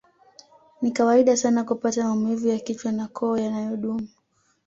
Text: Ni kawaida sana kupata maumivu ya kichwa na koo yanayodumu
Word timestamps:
Ni 0.81 0.91
kawaida 0.91 1.37
sana 1.37 1.63
kupata 1.63 2.03
maumivu 2.03 2.47
ya 2.47 2.59
kichwa 2.59 2.91
na 2.91 3.07
koo 3.07 3.37
yanayodumu 3.37 4.07